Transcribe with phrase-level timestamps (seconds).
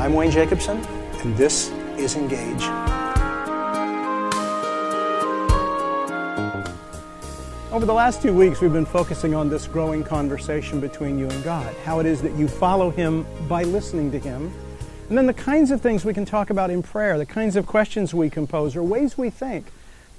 [0.00, 2.62] I'm Wayne Jacobsen, and this is Engage.
[7.72, 11.42] Over the last two weeks, we've been focusing on this growing conversation between you and
[11.42, 14.52] God, how it is that you follow Him by listening to Him,
[15.08, 17.66] and then the kinds of things we can talk about in prayer, the kinds of
[17.66, 19.66] questions we compose, or ways we think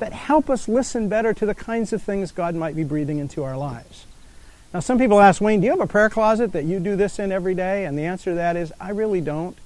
[0.00, 3.44] that help us listen better to the kinds of things God might be breathing into
[3.44, 4.06] our lives.
[4.74, 7.20] Now, some people ask, Wayne, do you have a prayer closet that you do this
[7.20, 7.84] in every day?
[7.84, 9.56] And the answer to that is, I really don't.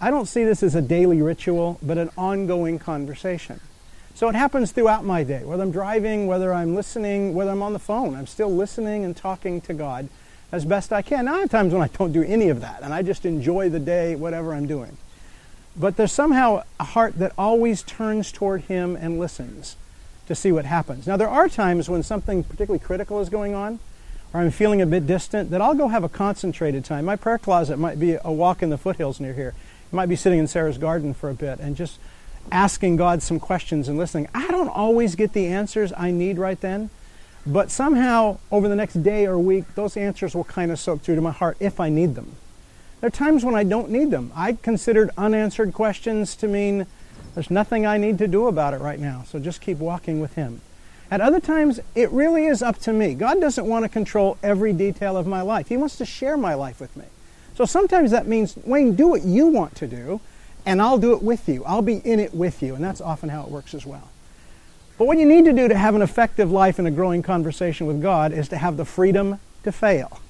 [0.00, 3.60] I don't see this as a daily ritual, but an ongoing conversation.
[4.14, 7.72] So it happens throughout my day, whether I'm driving, whether I'm listening, whether I'm on
[7.72, 8.14] the phone.
[8.14, 10.08] I'm still listening and talking to God
[10.52, 11.24] as best I can.
[11.24, 13.70] Now, I have times when I don't do any of that, and I just enjoy
[13.70, 14.96] the day, whatever I'm doing.
[15.76, 19.76] But there's somehow a heart that always turns toward Him and listens
[20.28, 21.08] to see what happens.
[21.08, 23.80] Now, there are times when something particularly critical is going on,
[24.32, 27.04] or I'm feeling a bit distant, that I'll go have a concentrated time.
[27.04, 29.54] My prayer closet might be a walk in the foothills near here.
[29.94, 32.00] I might be sitting in Sarah's garden for a bit and just
[32.50, 34.26] asking God some questions and listening.
[34.34, 36.90] I don't always get the answers I need right then,
[37.46, 41.14] but somehow over the next day or week, those answers will kind of soak through
[41.14, 42.34] to my heart if I need them.
[43.00, 44.32] There are times when I don't need them.
[44.34, 46.88] I considered unanswered questions to mean
[47.34, 50.34] there's nothing I need to do about it right now, so just keep walking with
[50.34, 50.60] Him.
[51.08, 53.14] At other times, it really is up to me.
[53.14, 56.54] God doesn't want to control every detail of my life, He wants to share my
[56.54, 57.04] life with me.
[57.54, 60.20] So sometimes that means, Wayne, do what you want to do,
[60.66, 61.64] and I'll do it with you.
[61.64, 62.74] I'll be in it with you.
[62.74, 64.08] And that's often how it works as well.
[64.98, 67.86] But what you need to do to have an effective life and a growing conversation
[67.86, 70.20] with God is to have the freedom to fail.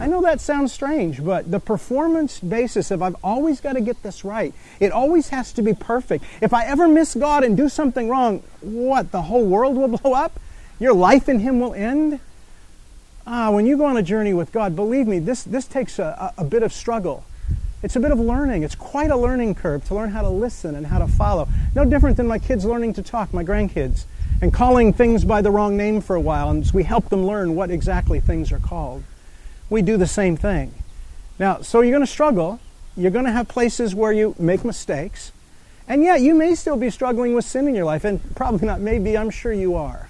[0.00, 4.02] I know that sounds strange, but the performance basis of I've always got to get
[4.02, 4.52] this right.
[4.80, 6.24] It always has to be perfect.
[6.40, 9.12] If I ever miss God and do something wrong, what?
[9.12, 10.40] The whole world will blow up?
[10.80, 12.18] Your life in Him will end?
[13.26, 16.32] Ah, when you go on a journey with God, believe me, this, this takes a,
[16.36, 17.24] a bit of struggle.
[17.82, 18.62] It's a bit of learning.
[18.62, 21.48] It's quite a learning curve to learn how to listen and how to follow.
[21.74, 24.04] No different than my kids learning to talk, my grandkids,
[24.42, 27.54] and calling things by the wrong name for a while, and we help them learn
[27.54, 29.04] what exactly things are called.
[29.70, 30.74] We do the same thing.
[31.38, 32.60] Now, so you're going to struggle.
[32.96, 35.32] You're going to have places where you make mistakes.
[35.88, 38.80] And yet, you may still be struggling with sin in your life, and probably not,
[38.80, 40.08] maybe, I'm sure you are.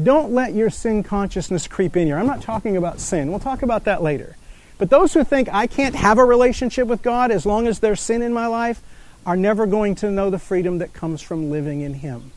[0.00, 2.16] Don't let your sin consciousness creep in here.
[2.16, 3.30] I'm not talking about sin.
[3.30, 4.36] We'll talk about that later.
[4.78, 8.00] But those who think I can't have a relationship with God as long as there's
[8.00, 8.82] sin in my life
[9.26, 12.32] are never going to know the freedom that comes from living in Him.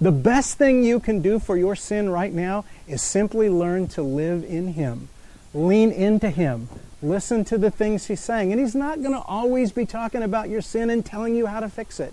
[0.00, 4.02] The best thing you can do for your sin right now is simply learn to
[4.02, 5.08] live in Him.
[5.52, 6.68] Lean into Him.
[7.00, 8.50] Listen to the things He's saying.
[8.50, 11.60] And He's not going to always be talking about your sin and telling you how
[11.60, 12.12] to fix it.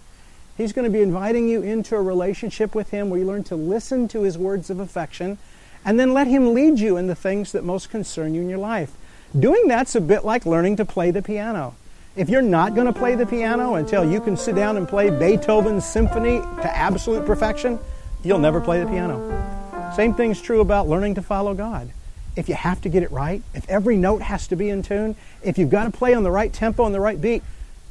[0.57, 3.55] He's going to be inviting you into a relationship with Him where you learn to
[3.55, 5.37] listen to His words of affection
[5.83, 8.59] and then let Him lead you in the things that most concern you in your
[8.59, 8.91] life.
[9.37, 11.75] Doing that's a bit like learning to play the piano.
[12.15, 15.09] If you're not going to play the piano until you can sit down and play
[15.09, 17.79] Beethoven's symphony to absolute perfection,
[18.21, 19.93] you'll never play the piano.
[19.95, 21.89] Same thing's true about learning to follow God.
[22.35, 25.15] If you have to get it right, if every note has to be in tune,
[25.41, 27.43] if you've got to play on the right tempo and the right beat,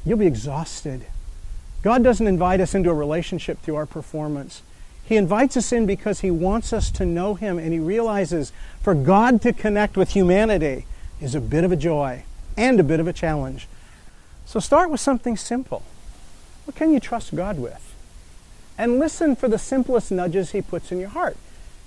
[0.04, 1.06] you'll be exhausted.
[1.82, 4.62] God doesn't invite us into a relationship through our performance.
[5.04, 8.94] He invites us in because He wants us to know Him and He realizes for
[8.94, 10.86] God to connect with humanity,
[11.20, 12.24] is a bit of a joy
[12.56, 13.66] and a bit of a challenge.
[14.46, 15.82] So start with something simple.
[16.64, 17.94] What can you trust God with?
[18.78, 21.36] And listen for the simplest nudges He puts in your heart.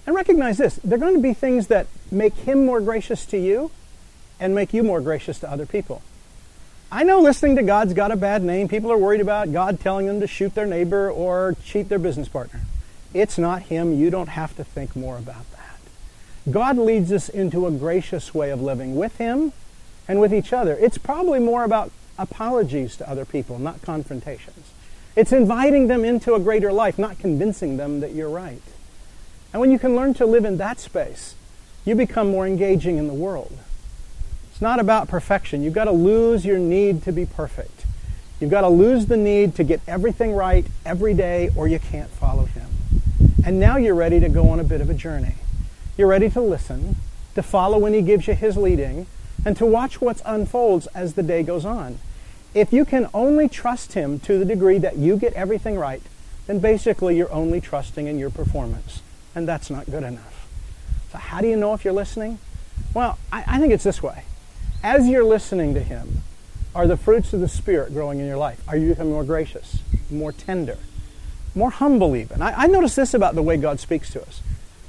[0.06, 3.72] And recognize this they're going to be things that make Him more gracious to you
[4.40, 6.02] and make you more gracious to other people.
[6.94, 8.68] I know listening to God's got a bad name.
[8.68, 12.28] People are worried about God telling them to shoot their neighbor or cheat their business
[12.28, 12.60] partner.
[13.16, 13.94] It's not Him.
[13.94, 15.80] You don't have to think more about that.
[16.52, 19.54] God leads us into a gracious way of living with Him
[20.08, 20.78] and with each other.
[20.80, 24.70] It's probably more about apologies to other people, not confrontations.
[25.16, 28.62] It's inviting them into a greater life, not convincing them that you're right.
[29.52, 31.34] And when you can learn to live in that space,
[31.86, 33.58] you become more engaging in the world.
[34.64, 35.62] It's not about perfection.
[35.62, 37.86] You've got to lose your need to be perfect.
[38.40, 42.10] You've got to lose the need to get everything right every day, or you can't
[42.10, 42.70] follow Him.
[43.46, 45.36] And now you're ready to go on a bit of a journey.
[45.98, 46.96] You're ready to listen,
[47.36, 49.06] to follow when He gives you His leading,
[49.44, 52.00] and to watch what unfolds as the day goes on.
[52.54, 56.04] If you can only trust Him to the degree that you get everything right,
[56.48, 59.02] then basically you're only trusting in your performance.
[59.36, 60.48] And that's not good enough.
[61.12, 62.40] So, how do you know if you're listening?
[62.94, 64.24] Well, I, I think it's this way.
[64.84, 66.24] As you're listening to Him,
[66.76, 68.62] are the fruits of the Spirit growing in your life?
[68.68, 69.80] Are you becoming more gracious,
[70.12, 70.78] more tender,
[71.56, 72.42] more humble, even?
[72.42, 74.42] I, I notice this about the way God speaks to us.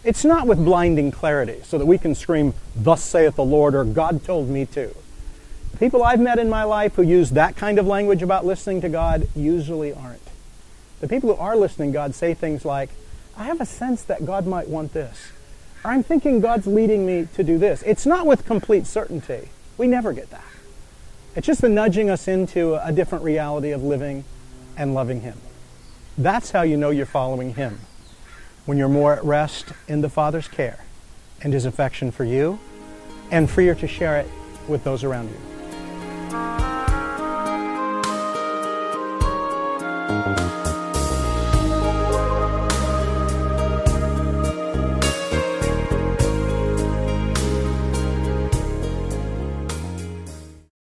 [0.02, 3.84] It's not with blinding clarity so that we can scream, Thus saith the Lord, or
[3.84, 4.96] God told me to.
[5.78, 8.88] People I've met in my life who use that kind of language about listening to
[8.88, 10.20] God usually aren't.
[11.00, 12.90] The people who are listening God say things like,
[13.36, 15.30] I have a sense that God might want this.
[15.84, 17.82] Or I'm thinking God's leading me to do this.
[17.84, 19.50] It's not with complete certainty.
[19.76, 20.44] We never get that.
[21.36, 24.24] It's just the nudging us into a different reality of living
[24.76, 25.36] and loving Him.
[26.16, 27.80] That's how you know you're following Him.
[28.66, 30.84] When you're more at rest in the Father's care
[31.42, 32.58] and His affection for you,
[33.30, 34.28] and freer to share it
[34.68, 35.36] with those around you.